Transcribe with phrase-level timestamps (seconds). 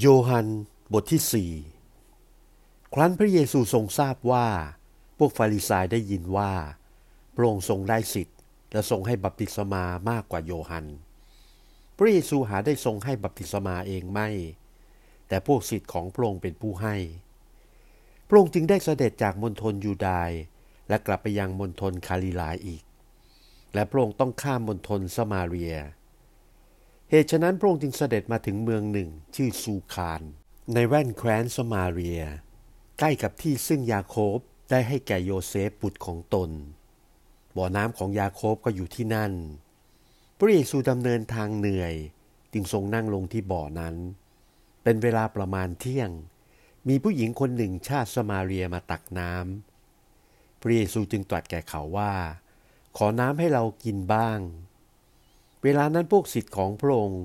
[0.00, 0.48] โยฮัน
[0.92, 1.52] บทที่สี่
[2.94, 4.46] ครั้นพระเยซูทรงทราบว่า
[5.18, 6.52] พวกฟาริสายได้ยินว่า
[7.34, 8.38] พระองค์ทรงได้สิทธิ์
[8.72, 10.86] และทรงให้บัพติศมามากกว่าโยฮัน
[11.96, 14.28] พระเยซูหาได้ทรงให้บัพติศมาเองไม่
[15.28, 16.96] แต่พวกสิทธิ์ของพระองค์เป็นผู้ให้
[18.28, 20.34] พระองค์จึงได้เสด็จจากมณฑลยูดาห์
[20.88, 22.82] และกลับไปยังมณฑลคาลิลาอีก
[23.74, 25.76] และพระองค์ต้องข้ามมณฑลสมาเรีย
[27.10, 30.22] เหตุฉะนั้นพระองค์จึงเสด็จมาถึงเมืองหนึ่ง ชื่อซูคาน
[30.74, 32.22] ในแว่นแคว้นสมาเรีย
[32.98, 34.38] ใกล้กับที่ซึ่งยาโคบ
[34.70, 36.50] ได้ให้แก่โยเซฟบุตรของตน
[37.56, 39.32] บ่อน้ำของยาโคบก็อยู่ที่นั่น
[40.38, 41.94] พระเยซูดำเนินทางเหนื่อย
[42.52, 43.96] จึงทรงนั่งลงที่บ่อนั้น
[44.82, 46.10] เป็นเวลาประมาณเที่ยง
[46.88, 52.12] มีผู้หญิงคนหนึ่งชาติสมาเรียมาตักน้ำพระเยซูจึงตรัสแก่เขาว่า
[52.96, 54.38] ขอน้ำให้เรากินบ้าง
[55.64, 57.24] เวลานั้นพวกศิษย์ของพระองค์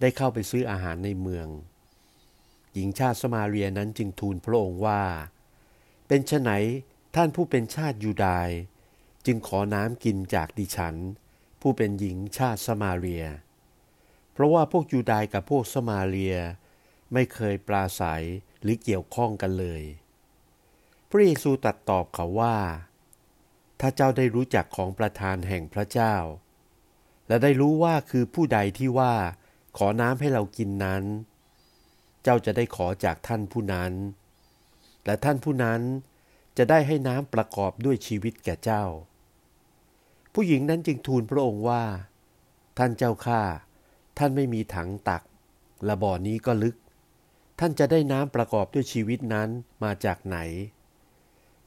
[0.00, 1.48] ได้เข้าไปซื้ออาหารในเมือง
[2.74, 5.02] หญิงชาติสมาเรียนั้นจึงทูลพระองค์ว่า
[6.08, 6.50] เป็นไฉน
[7.16, 8.50] ท่านผู้เป็นชาติยูดาห์
[9.26, 10.96] จึงขอน้ำกินจากดิฉัน
[11.60, 13.24] ผู้เป็นหญิงชาติสมาเรีย
[14.32, 16.36] เพราะว่าพวกยูดาห์กับพวกสมาเรีย
[17.12, 18.24] ไม่เคยปราศัย
[18.62, 19.82] หรือเกี่ยวข้องกันเลย
[21.08, 22.56] พระเยซูตรัสตอบเขาว่า
[23.80, 26.14] ถ้าเจ้าได้รู้จักของประธานแห่งพระเจ้า
[27.28, 29.14] และได้รู้ว่าคือผู้ใดที่ว่า
[29.76, 31.04] ขอน้ำให้เรากินนั้น
[32.22, 33.92] เจ้าจะได้ขอจากท่านผู้นั้น
[35.06, 35.80] และท่านผู้นั้น
[36.58, 38.84] จะได้ให้น้ำประกอบด้วยชีวิตแก่เจ้า
[40.34, 41.84] ผู้หญิงนั้นจึงทูลพระองค์ว่า
[42.78, 43.42] ท่านเจ้าข้า
[44.18, 45.22] ท่านไม่มีถังตัก
[45.84, 46.76] และบ่อนี้ก็ลึก
[47.58, 49.48] ท่านจะได้น้ำประกอบด้วยชีวิตนั้น
[49.82, 50.38] มาจากไหน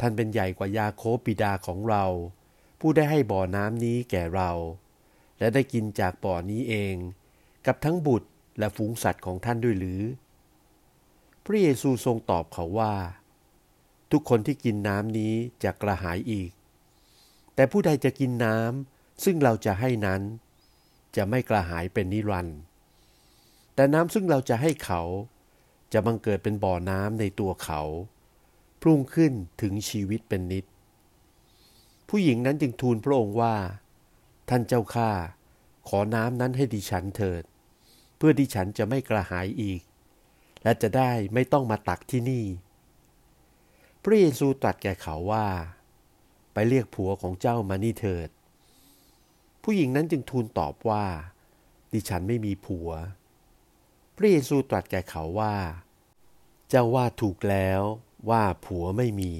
[0.00, 2.04] ท่านเป็นใหญ่กว่ายาโคบิดาของเรา
[2.80, 4.50] ผู้ได้ให้บ่อน้ำนี้แก่เรา
[5.44, 6.96] และได้กินจากบ่อนี้เอง
[7.66, 8.28] กับทั้งบุตร
[8.58, 10.02] และฝูงสัตว์ของท่านด้วยหรือ
[11.44, 12.94] พระเยซูทรงตอบเขาว่า
[14.12, 15.34] ทุกคนที่กินน้ำนี้
[15.64, 16.50] จะกระหายอีก
[17.54, 20.22] แต่ผู้ใดจะกินน้ำซึ่งเราจะให้นั้น
[21.16, 22.58] จะไม่กระหายเป็นนิรันดร์
[23.74, 25.02] แต่น้ำซึ่งเราจะให้เขา
[25.92, 27.80] จะบังเกิดเป็นบ่อน้ำในตัวเขา
[28.80, 30.64] พุ่งขึ้นถึงชีวิตเป็นนิด
[32.08, 33.56] ผู้หญิงนั้นจึงทูลพระองค์ว่า
[34.48, 35.10] ท่านเจ้าข้า
[35.88, 37.42] ขอน้ำนั้นให้ดิฉันเถิด
[38.16, 39.80] เพื่อดิฉันจะไม่กระหายอีก
[40.62, 42.44] และจะได้ไม่ต้องมาตักที่นี่
[44.02, 45.46] พระเยซูตรัสแก่เขาว่า
[46.52, 48.28] ไปเรียกผัวของเจ้ามานี่เถิด
[49.62, 51.04] ผู้หญิงนั้นจึงทูลตอบว่า
[51.92, 52.90] ดิฉันไม่มีผัว
[54.16, 55.56] พระเยซูตรัสแก่เขาว่า
[56.70, 57.82] เจ้าว่าถูกแล้ว
[58.30, 59.34] ว่าผัวไม่มี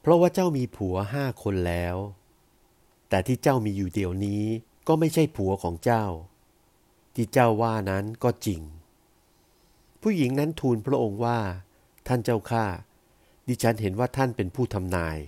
[0.00, 1.96] เพราะว่าเจ้ามีผัวห้าคนแล้ว
[3.10, 4.44] แต่ที่เจ้ามีอยู่เดี๋ยวนี้
[4.88, 6.04] ก็ไม่ใช่ผัวของเจ้า
[7.14, 8.60] ที่เจ้าว่านั้นก็จริง
[10.02, 11.38] ผู้หญิงนั้นทูลพระองค์ว่า
[12.06, 12.64] ท่านเจ้าข้า
[13.46, 15.18] ดิฉันเห็นว่าท่านเป็นผู้ทำนาย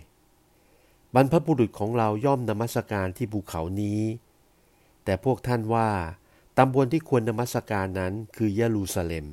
[1.15, 4.01] บรรพบุรุษของเราย่อมนมัสการที่ภูเขานี้
[5.05, 5.91] แต่พวกท่านว่า
[6.59, 9.27] ตำบลที่ควรนมัสการนั้นคือเยรูซาเล็ม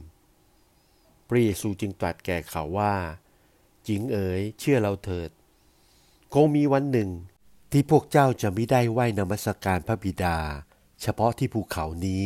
[1.27, 2.95] พระเยซูจึงตรัสแก่เขาว่า
[3.85, 5.29] หญิงเอ๋ยเชื่อเราเถิด
[6.33, 7.09] คงมีวันหนึ่ง
[7.71, 10.37] ที่พวกเจ้าจะไม่ได้ไหว้นมัสการพระบิดา
[11.01, 12.25] เฉพาะที่ภูเขานี้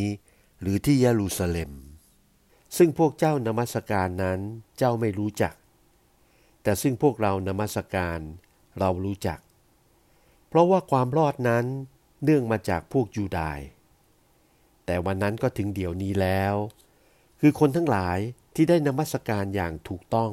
[0.62, 1.72] หรือที่เยรูซาเล็ม
[2.78, 4.40] ซึ่งพวกเจ้านมัสการนั้น
[4.78, 5.54] เจ้าไม่รู้จัก
[6.64, 8.20] แต่ซึ่งพวกเรานมัสการ
[8.80, 9.40] เรารู้จัก
[10.48, 11.66] เพราะว่าความรอดนั้น
[12.24, 13.60] เนื่องมาจากพวกยูดาย
[14.86, 16.56] แต่วันนั้นก็ถึงเดี๋ยวนี้แล้ว
[17.40, 18.18] คือคนทั้งหลาย
[18.56, 20.32] ที่ได้นมัสการอย่างถูกต้อง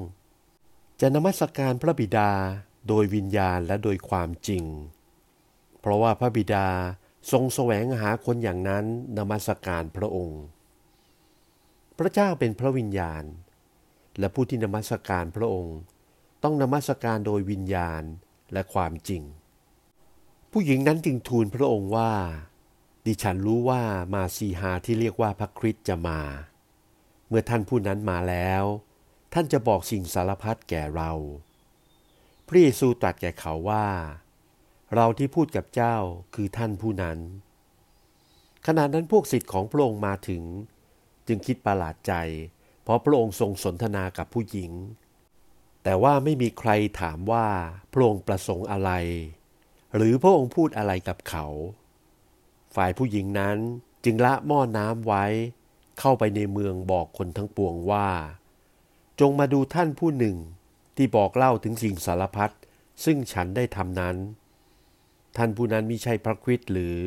[1.00, 2.30] จะนมัสการพระบิดา
[2.88, 4.64] โดยวิญญาณและโดยความจริง
[5.80, 6.68] เพราะว่าพระบิดา
[7.32, 8.84] ทรงแสวงหาคนอย่างนั้น
[9.18, 10.42] นมัสการพระองค์
[11.98, 13.24] พระเจ้าเป็นพระวิญญาณ
[14.18, 15.78] และผู้ที่นมัสการพระองค์
[16.42, 18.02] ต้องนมัสการโดยวิญญาณ
[18.52, 19.22] และความจริง
[20.52, 22.12] ผู้หญิงนั้นจึงทูลพระองค์ว่า
[23.06, 23.82] ดิฉันรู้ว่า
[24.14, 26.20] มาซีฮาที่เรียกว่าพระคริสต์จะมา
[27.28, 28.64] เมื่อท่านผู้นั้นมาแล้ว
[29.32, 31.12] ท่านจะบอกสิ่งสารพัดแก่เรา
[32.48, 33.86] พระเยซูตรัสแก่เขาว่า
[34.94, 35.96] เราที่พูดกับเจ้า
[36.34, 37.18] คือท่านผู้นั้น
[38.66, 40.42] ขณะนั้นพวกศิษย์ของพระองค์มาถึง
[41.26, 42.12] จึงคิดประหลาดใจ
[42.82, 44.72] เพราะพระองค์ทรงสนทนากับผู้หญิง
[45.82, 46.70] แต่ว่าไม่มีใคร
[47.00, 47.46] ถามว่า
[47.92, 48.90] พระองค์ประสงค์อะไร
[49.96, 51.46] หรือพระองค์พูดอะไรกับเขา
[52.74, 53.58] ฝ่ายผู้หญิงนั้น
[54.04, 55.24] จึงละหม้อน้ำไว้
[55.98, 58.08] เข้าไปในเมืองบอกคนทั้งปวงว่า
[59.20, 60.36] จงมาดูท่านผู้หนึ่ง
[60.96, 62.50] ที่บอกเล่าถึงสิ่งสารพัด
[63.04, 64.16] ซึ่งฉันได้ทำนั้น
[65.36, 67.00] ท่านผู้นั้นมิใช่พระคริสต์หรือ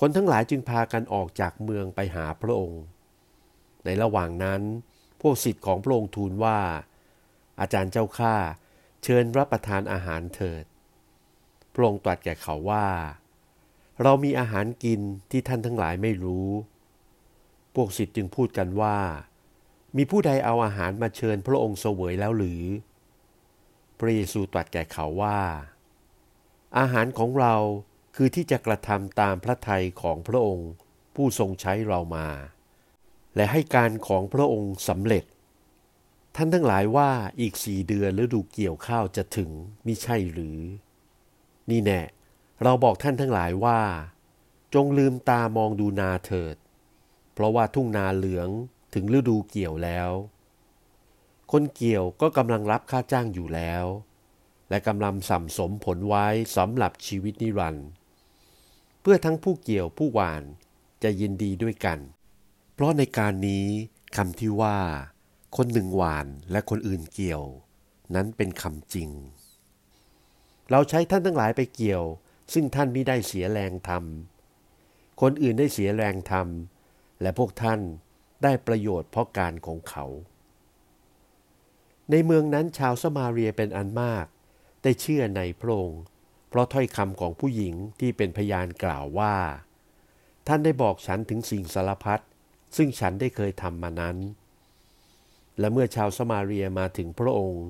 [0.00, 2.82] คนทั้งหลายจึงพากันออกจากเมืองไปหาพระองค์
[3.84, 4.62] ในระหว่างนั้น
[5.20, 6.58] พวกสิทธิ์ของพระองค์ทูลว่า
[7.60, 8.34] อาจารย์เจ้าข้า
[9.02, 10.64] เชิญรับประทานอาหารเถิด
[11.74, 12.88] พระองค์ตรัสแก่เขาว่า
[14.02, 15.00] เรามีอาหารกิน
[15.30, 16.48] ที่ท่านทั้งหลายไม่รู้
[17.74, 18.98] พวกสิทธิ์จึงพูดกันว่า
[19.96, 22.62] มีผู้ใดเอาอาหารมาเชิญพระองค์เสวยแล้วหรือ
[23.98, 25.40] พระเยซูตรัสแก่เขาว่า
[26.76, 27.54] อาหารของเรา
[28.16, 30.70] คือที่จะกระทำตามพระทัยของพระองค์
[31.14, 32.28] ผู้ทรงใช้เรามา
[33.36, 35.24] และให้การของพระองค์สำเร็จ
[36.36, 37.10] ท่านทั้งหลายว่า
[37.40, 39.50] อีกสี่เดือนฤดูเกี่ยวข้าวจะถึง
[39.86, 40.58] มิใช่หรือ
[41.70, 42.02] นี่แน่
[42.62, 43.80] เราบอกท่านทั้งหลายว่า
[44.74, 46.56] จงลืมตามองดูนาเถิด
[47.34, 48.48] เพราะว่าทุ่งนาเหลือง
[48.94, 50.10] ถึงฤดูเกี่ยวแล้ว
[51.52, 53.84] คนเกี่ยวก็กำลังรับค่าจ้างอยู่แล้ว
[54.70, 56.26] และกำลังสัมสมผลไว้
[56.56, 57.88] สำหรับชีวิตนิรันดร์
[59.00, 60.42] เพื่อทั้งผู้เกี่ยวผู้หวาน
[61.02, 61.98] จะยินดีด้วยกัน
[62.74, 63.66] เพราะในการนี้
[64.16, 64.78] คำที่ว่า
[65.56, 67.44] คนหนึ่งหวานและคนอื่นเกี่ยว
[68.14, 69.10] นั้นเป็นคำจริง
[70.70, 72.04] เราใช้ท่านทั้งหลายไปเกี่ยว
[72.52, 77.80] ซึ่งท่านไม่ได้เสียแรงทำคนอื่นได้เสียแรงทำและพวกท่าน
[78.42, 80.06] ได้ประโยชน์เพราะการของเขา
[82.10, 84.26] ในเมืองนั้นชาวสมาเรียเป็นอันมาก
[84.82, 86.02] ได้เชื่อในพระองค์
[86.48, 89.36] เพราะถ้อยคำของผู้หญิงที่เป็นพยานกล่าวว่า
[90.46, 92.22] ท่านได้บอกฉันถึงสิ่งสารพัด
[92.76, 94.16] ซึ่งฉันได้เคยทำมานั้น
[95.58, 97.64] และเมื่อชาวสมาเรียมาถึงพระองค์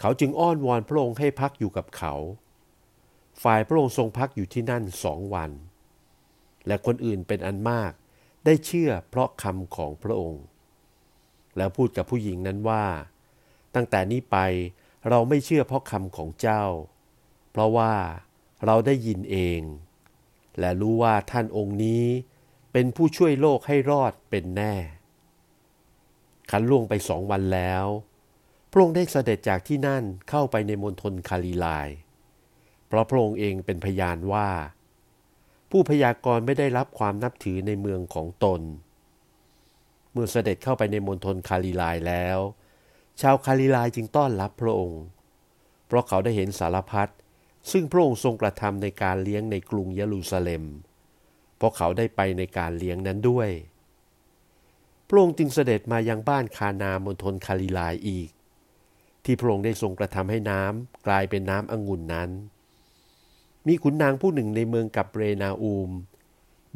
[0.00, 2.14] เขาจึงอ้อนวอนพระองค์ให้พักอยู่กับเขา
[3.42, 5.50] ฝ่ายพระองค์ทรงพักอยู่ที่นั่นสองวัน
[6.66, 7.92] และคนอื่นเป็นอันมาก
[8.44, 10.42] ได้เชื่อเพราะคำของพระองค์
[11.56, 12.84] แล้วพูดกับผู้หญิงนั้นว่า
[13.74, 14.36] ตั้งแต่นี้ไป
[15.08, 16.64] เราไม่เชื่อเพราะคำของเจ้า
[17.50, 17.94] เพราะว่า
[18.64, 19.60] เราได้ยินเอง
[20.58, 22.04] และรู้ว่าท่านองค์นี้
[22.72, 24.74] เป็นผู้ช่วยโลกให้รอดเป็นแน่
[26.50, 27.84] ขันล่วงไปสองวันแล้ว
[28.70, 31.88] พระองค์ได้เสด็จจากที่นั่นเข้าไปในมณฑลคาลีลาย
[32.86, 34.48] เพราะพระองค์เองเป็นพยานว่า
[35.70, 38.60] ผู้พยากรณ์ไม่ได้รับความนับถือในเมืองของตน
[40.12, 42.38] เมื่อเสด็จเข้าไปในมณฑลคาลีลายแล้ว
[43.20, 45.02] ชาวคาลีลายจึงต้อนรับพระองค์
[45.86, 47.08] เพราะเขาได้เห็นสารพัด
[47.70, 50.64] ซึ่งพระองค์ทรงกระทำในการเลี้ยงในกรุงเยรูซาเล็ม
[51.56, 53.50] เพราะเขาได้ไปในการเลี้ยงนั้นด้วย
[55.08, 58.30] พระองค์จึงเสด็จมายังบ้านคานามณฑลคาลิลายอีก
[59.24, 62.30] ที่พระองค์ได้ทรงกระทำให้น้ำกลายเป็นน้ำองุ่นนั้น
[63.66, 65.90] มีขุนนางผู้หนึ่งในเมืองกับเรนาอูม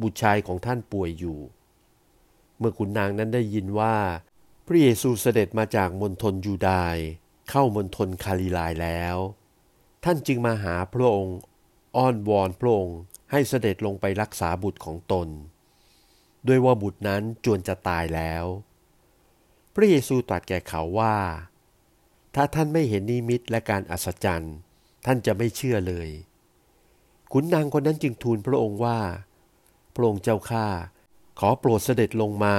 [0.01, 1.39] บุตรชายของท่านป่วยอยู่
[2.57, 3.95] เมื่อขุนนางนั้นได้ยินว่า
[4.71, 7.01] ระเยซูเสด็จมาจากมณฑลยูดาห์
[7.49, 9.15] เข้ามณฑลคาลิลายแล้ว
[10.03, 11.37] ท่านจึงมาหาพระองค์
[11.97, 12.99] อ้อนวอนพระองค์
[13.31, 15.27] ให้เสด็จลงไปรักษาบุตรของตน
[16.47, 18.45] ด้วยว่าบุตรนั้นจวนจะตายแล้ว
[19.75, 21.17] พระเยซูตรัสแก่เขาว่า
[22.35, 24.55] ถ้าท่านไม่เห็นนิมิตและการอัศจรรย์
[25.05, 26.09] ท่านจะไม่เชื่อเลย
[27.31, 28.99] ขุนนางคนนั้นจึงทูลพระองค์ว่า
[29.93, 30.67] พระองค์เจ้าข้า
[31.39, 32.57] ขอโปรดเสด็จลงมา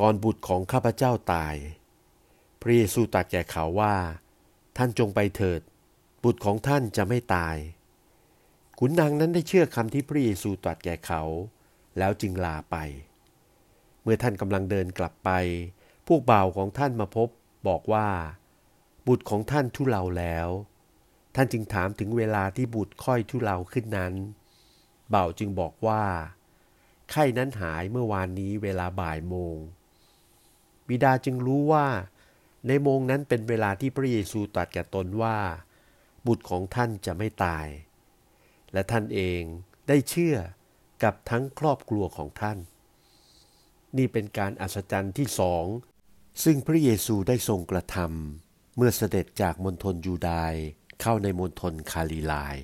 [0.00, 1.54] ก่อนบุตรของข้าพเจ้าตาย
[2.60, 3.96] พระเยซูตรัสแก่เขาว่า
[4.76, 5.60] ท่านจงไปเถิด
[6.24, 7.56] บุตรของท่านจะไม่ตาย
[8.78, 11.22] ขุนนางนั้นได้เชื่อคำที่พระเยซูตรัสแก่เขา
[11.98, 12.76] แล้วจึงลาไป
[14.02, 15.30] เมื่อท่านกำลังเดินกลับไป
[16.06, 17.28] พวกบ่าวของท่านมาพบ
[17.68, 18.08] บอกว่า
[19.06, 20.48] บุตรของท่านทุเลาแล้ว
[21.34, 24.14] ท่านจึงถามถึงเวลาที่บุตรค่อยทุเลาขึ้นนั้น
[25.14, 26.04] บ่าวจึงบอกว่า
[27.10, 29.56] ไข้นั้นหายเมื่อวานนี้เวลาบ่ายโมง
[30.88, 31.86] บิดาจึงรู้ว่า
[32.68, 35.38] ในโมงนั้นเป็นเวลาที่พระเยซูตรัสแก่ตนว่า
[36.26, 37.66] บุตรของท่านจะไม่ตาย
[38.72, 39.42] และท่านเอง
[39.88, 40.36] ได้เชื่อ
[41.02, 42.58] กับทั้งครอบครัวของท่าน
[43.96, 45.64] นี่เป็นการอัศจรรย์ที่สอง
[46.44, 50.54] ซึ่งพระเยซูได้ทรงกระทำเมื่อเสด็จจากมณฑลยูดาย
[51.00, 52.56] เข้าในมณฑลคาลิลาย